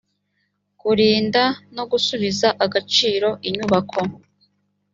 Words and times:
kurinda 0.79 1.43
no 1.75 1.83
gusubiza 1.91 2.47
agaciro 2.65 3.29
inyubako 3.47 4.01